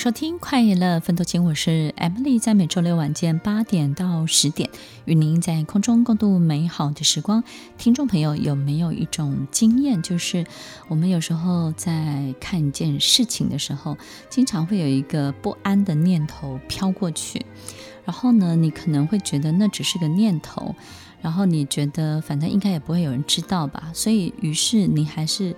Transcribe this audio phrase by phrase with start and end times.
[0.00, 4.70] 收听快乐分多金，我是 Emily，在每周六晚间八点到十点，
[5.04, 7.44] 与您在空中共度美好的时光。
[7.76, 10.46] 听众朋友有没有一种经验，就是
[10.88, 13.98] 我们有时候在看一件事情的时候，
[14.30, 17.44] 经常会有一个不安的念头飘过去，
[18.06, 20.74] 然后呢，你可能会觉得那只是个念头，
[21.20, 25.54] 然后你觉得反正应该也不会有人知道吧，所以于是你还是。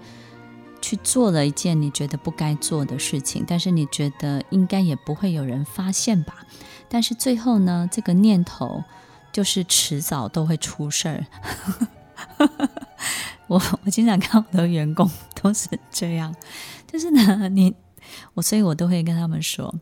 [0.83, 6.45] 去做了一件你觉得不该做的事情，但是你觉得应该也不会有人发现吧？
[6.89, 8.83] 但是最后呢，这个念头
[9.33, 11.27] 就是迟早都会出事儿。
[13.47, 15.09] 我我经常看我的员工
[15.41, 16.35] 都是这样，
[16.87, 17.75] 就是呢，你
[18.35, 19.75] 我所以，我都会跟他们说，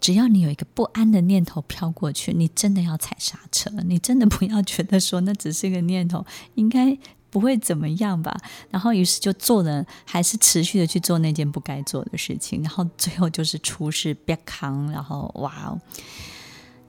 [0.00, 6.98] 只要你有一个不安的念头飘过去，你真的要踩刹车，你真的不要觉得说那只是一个念头，应该。
[7.30, 8.36] 不会怎么样吧？
[8.70, 15.80] 然后于是就做了，还是持续的去做那件不该做的事情，然后最后就是出事别扛，然后哇哦！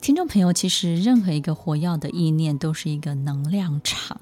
[0.00, 4.18] 听众朋友，其实任何一个火药的意念都是一个能量场。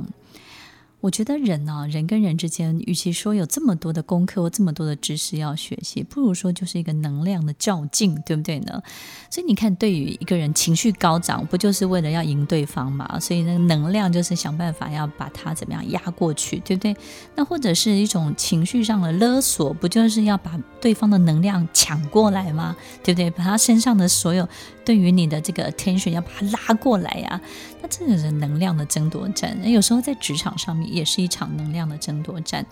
[1.00, 8.82] 我觉得人呢、啊，人跟人之间，与其说有这么多的功课或这么多的知识要学习，不如说就是一个能量的较劲，对不对呢？
[9.30, 13.18] 所以你看，对于一个人情绪高涨，不就是为了要赢对方嘛？
[13.20, 16.96] 所以那个能量就是想办法要把他怎么样压过去，对不对？
[17.36, 22.76] 那或者是一种情绪上的勒索，不就是要把对方的能量抢过来吗？
[23.04, 23.30] 对不对？
[23.30, 24.48] 把他身上的所有。
[24.84, 27.38] 对于你的这个 attention 要把它拉过来呀、
[27.82, 29.54] 那这个是能量的争夺战。
[29.62, 32.64] 那有时候在职场上面也是一场能量的争夺战。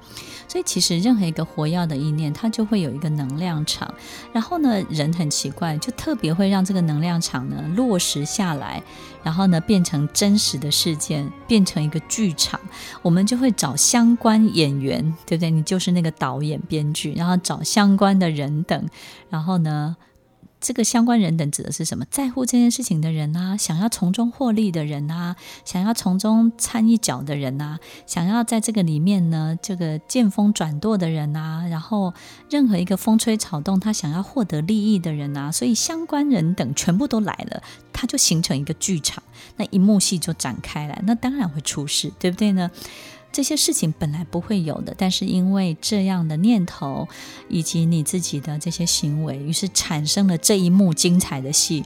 [0.48, 3.92] 所以其实任何一个活跃的意念，它就会有一个能量场。
[4.32, 8.82] 然后呢，人很奇怪，就特别会让这个能量场呢落实下来，
[9.22, 12.58] 然后呢变成真实的事件，变成一个剧场。
[13.02, 15.50] 我们就会找相关演员，对不对？
[15.50, 18.88] 你就是那个导演、编剧，然后找相关的人等，
[19.28, 19.96] 然后呢。
[20.60, 22.04] 这个相关人等指的是什么？
[22.10, 32.14] 在乎这件事情的人啊，想要从中获利的人啊，想要从中掺一脚的人啊，想要在这个里面呢，这个见风转舵的人啊，然后
[32.50, 37.62] 任何一个风吹草动，他想要获得利益的人啊，所以相关人等全部都来了，
[37.92, 39.22] 他就形成一个剧场，
[39.56, 42.70] 那一幕戏就展开来，那当然会出事，对不对呢？
[43.36, 47.06] 这些事情本来不会有的，但是因为这样的念头
[47.50, 51.84] 以及你自己的这些行为，于是产生了这一幕精彩的戏。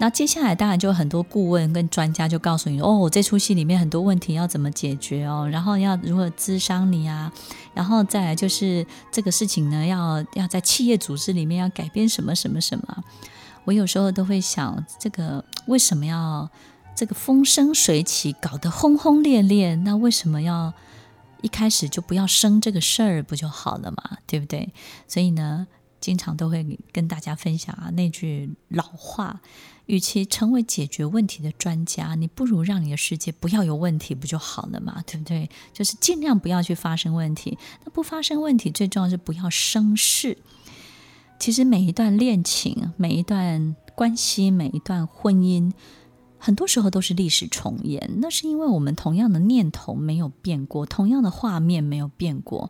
[0.00, 7.32] 那接下来当然就很多顾问跟专家就告诉你哦，这出戏里面很多问题要怎么解决哦，然后要如何咨商你啊，
[7.72, 13.04] 然后再来就是这个事情呢，要要在企业组织里面要改变什么什么什么。
[13.62, 16.50] 我有时候都会想，这个为什么要？
[16.94, 20.72] 这个风生水起，搞得轰轰烈烈，那为什么要
[21.40, 24.18] 一开始就不要生这个事儿，不就好了嘛？
[24.26, 24.72] 对不对？
[25.08, 25.66] 所以呢，
[26.00, 29.40] 经常都会跟大家分享啊那句老话：
[29.86, 35.02] 与其成为解决问题的专家，你不如让你的世界不要有问题，不就好了嘛？
[35.06, 35.50] 对不对？
[35.72, 37.58] 就是尽量不要去发生问题。
[37.84, 40.38] 那不发生问题，最重要是不要生事。
[41.40, 45.72] 其实每一段恋情、每一段关系、每一段婚姻。
[46.44, 52.68] 很多时候都是历史重演，那是因为我们同样的念头没有变过，同样的画面没有变过。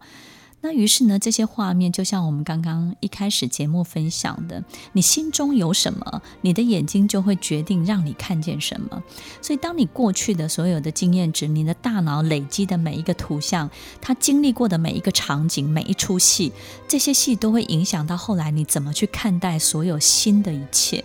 [0.61, 4.63] 那于是呢，这些画面就像我们刚刚一开始节目分享的，
[4.93, 9.03] 你心中有什么，你的眼睛就会决定让你看见什么。
[9.41, 13.71] 所以，当你过去的所有的经验值，你的大脑累积的每一个图像，
[14.03, 16.53] 它经历过的每一个场景，每一出戏，
[16.87, 21.03] 这些戏都会影响到后来你怎么去看待所有新的一切。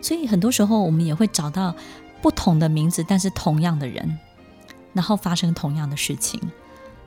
[0.00, 1.74] 所以很多时候，我们也会找到
[2.22, 4.18] 不同的名字，但是同样的人，
[4.92, 6.40] 然后发生同样的事情，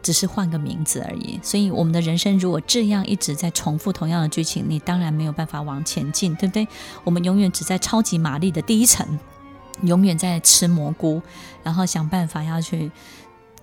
[0.02, 1.40] 只是换个名字而已。
[1.42, 6.68] 所以，我们的人生如果这样一直在重复同样的剧情，你当然没有办法往前进，对不对？
[7.04, 9.20] 我们永远只在超级玛丽的第一层，
[9.84, 11.22] 永远在吃蘑菇，
[11.64, 12.92] 然后想办法要去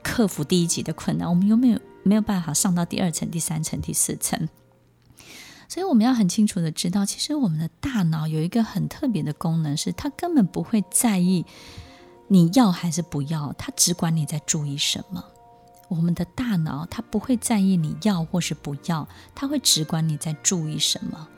[0.02, 1.28] 克服第一集的困难。
[1.28, 4.48] 我们永远没有办法上到第二层、第三层、第四层。
[5.68, 11.44] 所以我们要很清楚的知道，其实我们的大脑有一个很特别的功能，是它根本不会在意
[12.28, 15.24] 你要还是不要，它只管你在注意什么。
[15.88, 21.28] 我们的大脑它不会在意你要或是不要，它会只管你在注意什么。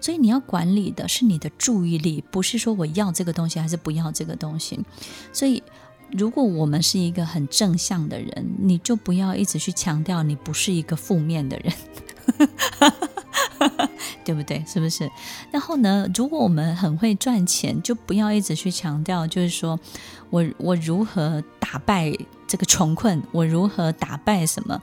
[0.00, 4.78] 所以你要管理的是你的注意力，不是说我要这个东西还是不要这个东西。
[5.32, 5.62] 所以，
[6.10, 11.72] 如果我们是一个很正向的人，你就不要一直去强调你不是一个负面的人。
[14.24, 14.64] 对不对？
[14.66, 15.10] 是不是？
[15.50, 19.78] 然后呢，如果我们很会赚钱，就不要一直去强调，就是说
[20.30, 22.12] 我我如何打败
[22.46, 24.80] 这个穷困，我如何打败什么？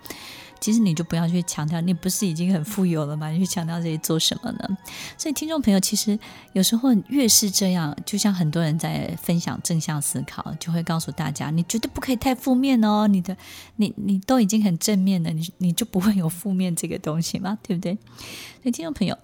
[0.61, 3.29] 其实你就不要去强调，你不是已经很富有了吗？
[3.29, 4.77] 你去强调这些做什么呢？
[5.17, 6.17] 所以听众朋友，其实
[6.53, 13.07] 有时候越是这样，就像很多人在分享正向思考，就会告诉大家，你绝对不可以太负面哦。
[13.07, 13.35] 你的，
[13.77, 17.57] 你你都已经很正面了，你你就不会有负面这个东西吗？
[17.63, 17.97] 对不对？
[18.61, 19.17] 所以听众朋友，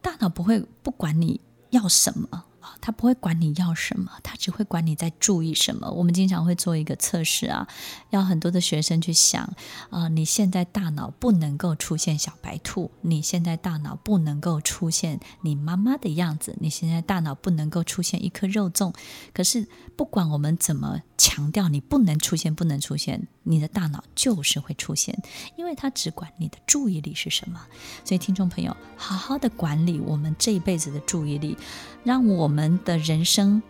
[0.00, 1.38] 大脑不会不管你
[1.68, 2.44] 要什么。
[2.80, 5.90] 他不会管你要什么，他只会管你在注意什么。
[5.90, 7.66] 我们经常会做一个测试啊，
[8.10, 9.42] 要很多的学生去想
[9.90, 18.94] 啊、呃，你现在大脑不能够出现小白兔，你现在大脑不能够出现你妈妈的样子，你现在大脑不能够出现一颗肉粽。
[19.32, 19.66] 可是
[19.96, 25.20] 不管我们怎么强调你不能出现，不能出现，你的大脑就是会出现，
[25.56, 27.60] 因为它只管你的注意力是什么。
[28.04, 31.54] 所以听众朋友，好好的管理我们这一辈子的注意力，
[32.02, 32.78] 让我们。
[32.84, 33.60] 的人生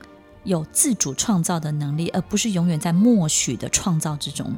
[0.45, 4.55] 有自主创造的能力，而不是永远在默许的创造之中。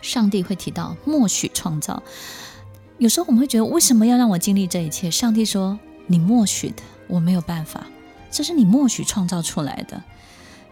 [0.00, 2.02] 上帝会提到默许创造，
[2.98, 5.10] 有时候我们会觉得，为什么要让我经历这一切？
[5.10, 5.78] 上帝说
[6.08, 7.86] ：“你默许的，我没有办法，
[8.30, 10.02] 这是你默许创造出来的。”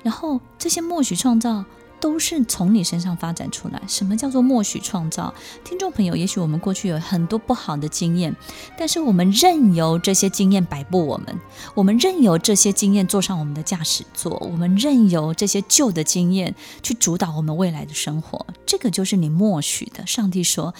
[0.05, 1.65] 然后这些默许创造。
[2.01, 3.81] 都是从你身上发展出来。
[3.89, 5.33] 什么叫做默许创造？
[5.65, 8.37] 听众朋友，也许我们过去有很多不好的经验，
[8.77, 11.41] 但是我们任由这些经验摆布我们，
[11.75, 18.45] 我们任由这些经验坐上我们的驾驶座，我们任由这些旧的经验去主导我们未来的生活。
[18.67, 20.07] 这个就是你默许的。
[20.07, 20.75] 上帝说：“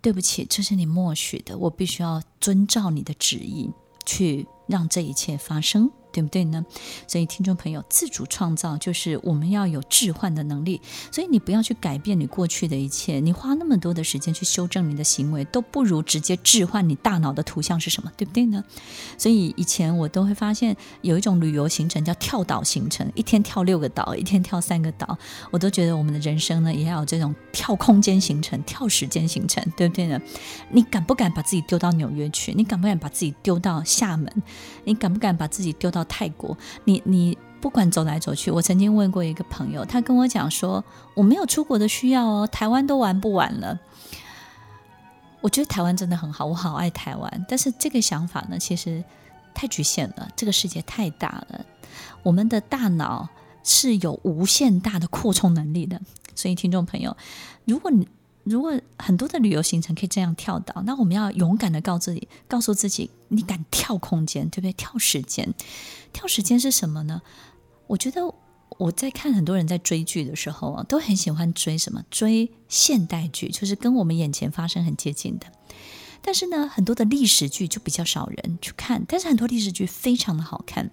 [0.00, 3.72] 对不起，这是你默许的，我必须要遵照你的旨意
[4.06, 6.64] 去让这一切发生。”对不对呢？
[7.08, 10.80] 所以听众朋友，自主创造就是我们要有置换的能力。
[11.10, 18.62] 所以你不要去改变你过去的一切，你花那么多的时间去修正你的行为，都不如直接置换你大脑的图像是什么，对不对呢？
[19.18, 25.18] 所以以前我都会发现有一种旅游行程叫跳岛行程，一天跳六个岛，一天跳三个岛，
[25.50, 30.20] 我都觉得我们的人生呢也要有这种跳空间行程、跳时间行程，对不对呢？
[30.70, 32.54] 你敢不敢把自己丢到纽约去？
[32.54, 34.32] 你敢不敢把自己丢到厦门？
[34.84, 36.03] 你敢不敢把自己丢到？
[36.04, 40.84] 泰国，你你不管走来走去，我曾经问过一个朋友，他跟我讲说，
[41.14, 43.78] 我没有出国的需要哦，台湾都玩不完了。
[45.40, 49.04] 我觉得台湾真的很好，我好爱台湾，但是这个想法呢，其实
[49.52, 50.28] 太局限了。
[50.34, 51.64] 这个世界太大了，
[52.22, 53.28] 我们的大脑
[53.62, 56.00] 是有无限大的扩充能力的。
[56.34, 57.16] 所以，听众朋友，
[57.64, 58.08] 如果你
[58.44, 64.72] 如果很多的旅游行程可以这样跳岛，那我们要勇敢的告自己，告诉自己，你敢跳空间，对不对？
[64.74, 65.54] 跳时间，
[66.12, 67.22] 跳时间是什么呢？
[67.86, 68.34] 我觉得
[68.78, 72.04] 我在看很多人在追剧的时候啊，都很喜欢追什么？
[72.10, 75.46] 追现代剧，就是跟我们眼前发生很接近的。
[76.20, 80.90] 但是呢，很多的历史剧就比较少人去看，但是很多历史剧非常的好看。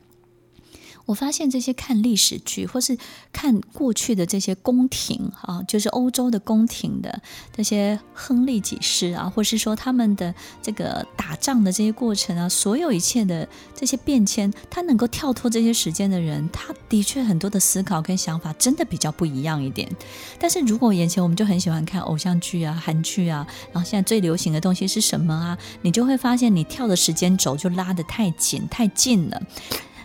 [1.06, 2.98] 我发现这些看历史剧，或是
[3.34, 7.22] 看过去的这些宫廷啊，就是欧洲的宫廷的
[7.54, 19.90] 这些亨利几世啊，或是说他们的这个打仗的这些过程啊，所有一切的这些变迁，他能够跳脱这些时间的人，他的确很多的思考跟想法真的比较不一样一点。
[20.40, 25.58] 但是如果眼前我们就很喜欢看偶像剧啊、韩剧啊，然后现在最流行的东西是什么啊？
[25.82, 29.42] 你就会发现你跳的时间轴就拉得太紧太近了。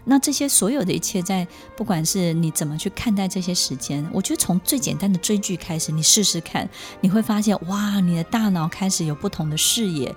[0.09, 6.69] 那这些所有的一切，在不管是你怎么去看待这些时间，我觉得从最简单的追剧开始，你试试看，
[7.01, 10.15] 你会发现，哇，你的大脑开始有不同的视野，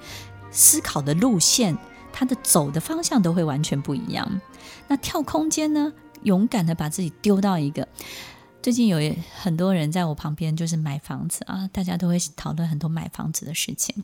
[0.52, 1.76] 思考的路线，
[2.14, 4.40] 它的走的方向都会完全不一样。
[4.88, 5.92] 那跳空间呢？
[6.24, 7.88] 勇敢的把自己丢到一个，
[8.62, 8.98] 最近有
[9.42, 14.04] 很多人在我旁边，就是买房子啊，大家都会讨论很多买房子的事情。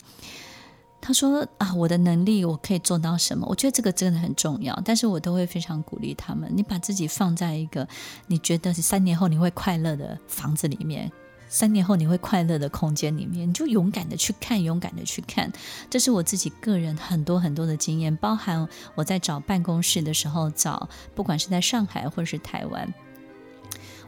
[1.06, 3.46] 他说啊，我的能力我可以做到什么？
[3.48, 6.52] 我觉得这个真的很重要，但是我都会非常鼓励他们。
[6.52, 7.88] 你把自己放在一个
[8.26, 11.12] 你觉得三年后你会快乐的房子里面，
[11.48, 15.54] 三年后你会快乐的空间里面，你就勇敢的去看，勇敢的去看。
[15.92, 22.92] 这是我自己个人很多很多的经验，包含我在找办公室的时候找，不管是在上海或者是台湾，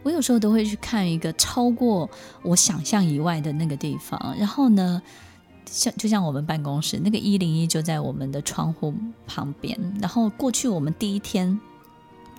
[0.01, 2.10] 我有时候都会去看一个超过
[2.42, 5.00] 我想象以外的那个地方，然后呢，
[5.70, 8.94] 像就像我们办公室那个一零一就在我们的窗户
[9.26, 11.60] 旁边，然后过去我们第一天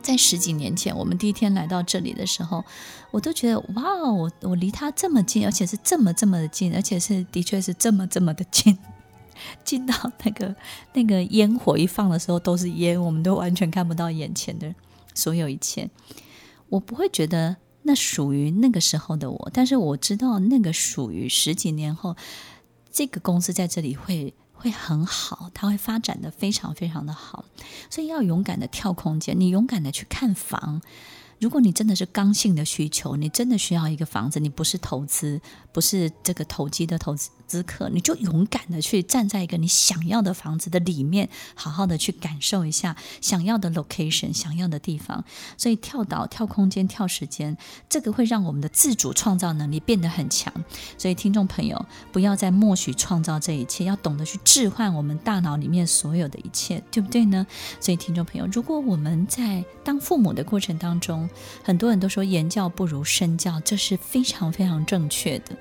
[0.00, 2.64] 在十几年前，我们第一天来到这里的时候，
[3.10, 8.78] 我都觉得哇，我我离它这么近，而且是这么这么的近，而且是的确是这么这么的近，
[9.62, 9.94] 近到
[10.24, 10.56] 那个
[10.94, 14.74] 那个烟火一放的时候都是烟，我们都完全看不到眼前的
[15.14, 15.90] 所有一切。
[16.70, 22.16] 我不会觉得那属于那个时候的我，但是我知道那个属于十几年后。
[22.90, 27.44] 这个公司在这里会会很好，它会发展的非常非常的好，
[27.88, 30.82] 所以要勇敢的跳空间，你勇敢的去看房，
[31.40, 35.40] 如果你真的是刚性的需求，你真的需要一个房子，你不是投资，
[35.72, 37.30] 不是这个投机的投资。
[37.66, 45.24] 客，你就勇敢的去站在一个你想要的房子的里面，好好的去感受一下想要的 location，想要的地方。
[45.56, 47.56] 所以跳岛、跳空间、跳时间，
[47.88, 50.52] 这个会让我们的自主创造能力变得很强。
[50.98, 57.46] 所以听众朋友，不要再默许创造这一切，要懂得去置换我们大脑里面所有的一切，对不对呢？
[57.80, 61.26] 所以听众朋友，如果我们在当父母的过程当中，
[61.62, 65.56] 很多人都说言教不如身教，这是非常非常正确的。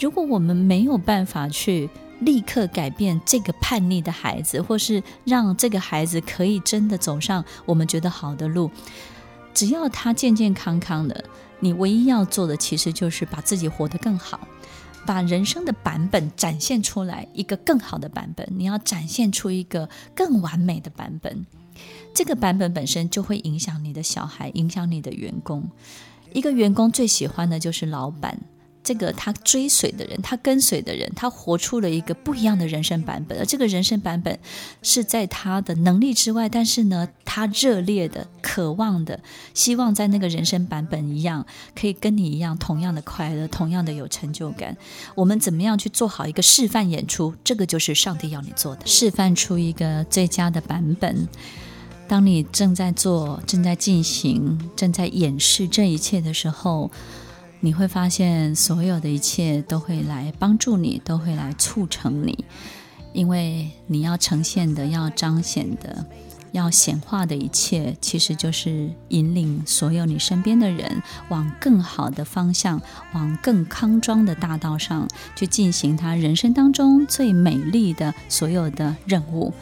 [0.00, 1.88] 如果我们没有办法去
[2.20, 8.70] 立刻改变这个叛逆的孩子，或是让这个孩子可以真的走上我们觉得好的路，
[9.52, 11.24] 只要他健健康康的，
[11.60, 14.46] 你唯一要做的其实就是把自己活得更好，
[15.04, 21.44] 把人生的版本展现出来，一个更好的版本，你要展现出一个更完美的版本，
[22.14, 25.68] 这个版本本身就会影响你的小孩，影响你的员工。
[26.32, 28.38] 一个员工最喜欢的就是老板。
[28.84, 33.38] 这个他追随的人，他跟随的人，他活出了一个不一样的人生版本。
[33.38, 34.36] 而这个人生版本
[34.82, 39.20] 是在他的能力之外，但是呢，他热烈的、渴望的，
[39.54, 41.46] 希望在那个人生版本一样，
[41.76, 44.76] 可以跟你一样，同样的快乐，同样的有成就感。
[45.14, 47.34] 我们怎么样去做好一个示范演出？
[47.44, 51.28] 这个就是上帝要你做的，示范出一个最佳的版本。
[52.08, 56.90] 当你正在做、正在进行、正在演示这一切的时候。
[57.64, 62.44] 你会发现，所有的一切都会来帮助你，都会来促成你，
[63.12, 66.04] 因为你要呈现的、要彰显的、
[66.50, 72.82] 要显化的一切，其实就是引领所有你身边的人往更好的方向，
[73.14, 79.54] 往更康庄的大道上去进行他人生当中最美丽的所有的任务。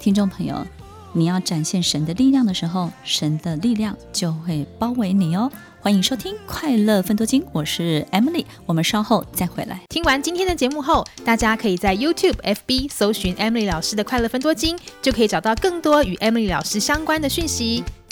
[0.00, 0.66] 听众朋友，
[1.16, 5.48] 你要展现神的力量的时候，神的力量就会包围你哦。
[5.80, 9.80] 欢迎收听《快乐分多金》，我是 Emily，我们稍后再回来。
[9.88, 17.84] 听完今天的节目后，大家可以在 YouTube、FB 搜寻 Emily 老师的《快乐分多金》，就可以找到更多与 Emily 老师相关的讯息。